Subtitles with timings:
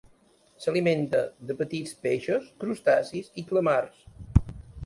[0.63, 1.19] S'alimenta
[1.51, 4.05] de petits peixos, crustacis i calamars.